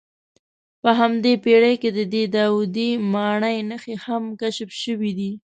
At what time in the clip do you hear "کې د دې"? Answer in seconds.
1.81-2.23